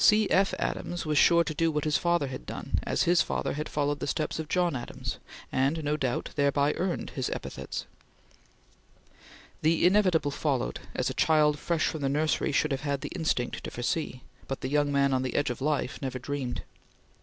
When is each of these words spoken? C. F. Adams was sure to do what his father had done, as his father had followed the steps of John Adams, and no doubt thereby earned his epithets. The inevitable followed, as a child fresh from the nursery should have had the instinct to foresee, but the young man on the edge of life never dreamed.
C. 0.03 0.27
F. 0.31 0.55
Adams 0.57 1.05
was 1.05 1.19
sure 1.19 1.43
to 1.43 1.53
do 1.53 1.71
what 1.71 1.83
his 1.83 1.95
father 1.99 2.25
had 2.25 2.47
done, 2.47 2.79
as 2.81 3.03
his 3.03 3.21
father 3.21 3.53
had 3.53 3.69
followed 3.69 3.99
the 3.99 4.07
steps 4.07 4.39
of 4.39 4.49
John 4.49 4.75
Adams, 4.75 5.19
and 5.51 5.83
no 5.83 5.95
doubt 5.95 6.29
thereby 6.35 6.73
earned 6.73 7.11
his 7.11 7.29
epithets. 7.29 7.85
The 9.61 9.85
inevitable 9.85 10.31
followed, 10.31 10.79
as 10.95 11.11
a 11.11 11.13
child 11.13 11.59
fresh 11.59 11.85
from 11.85 12.01
the 12.01 12.09
nursery 12.09 12.51
should 12.51 12.71
have 12.71 12.81
had 12.81 13.01
the 13.01 13.11
instinct 13.15 13.63
to 13.63 13.69
foresee, 13.69 14.23
but 14.47 14.61
the 14.61 14.69
young 14.69 14.91
man 14.91 15.13
on 15.13 15.21
the 15.21 15.35
edge 15.35 15.51
of 15.51 15.61
life 15.61 16.01
never 16.01 16.17
dreamed. 16.17 16.63